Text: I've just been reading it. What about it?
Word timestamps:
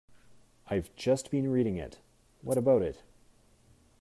I've 0.67 0.89
just 0.95 1.29
been 1.29 1.51
reading 1.51 1.77
it. 1.77 1.99
What 2.41 2.57
about 2.57 2.81
it? 2.81 3.03